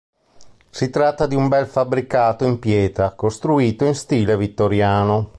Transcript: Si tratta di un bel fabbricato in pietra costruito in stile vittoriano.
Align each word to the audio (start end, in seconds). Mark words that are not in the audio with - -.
Si 0.71 0.89
tratta 0.89 1.27
di 1.27 1.35
un 1.35 1.47
bel 1.47 1.67
fabbricato 1.67 2.43
in 2.43 2.57
pietra 2.57 3.11
costruito 3.11 3.85
in 3.85 3.93
stile 3.93 4.35
vittoriano. 4.35 5.29